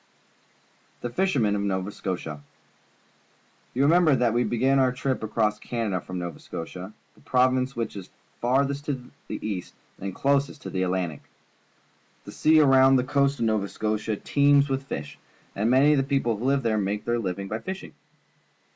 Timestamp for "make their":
16.79-17.19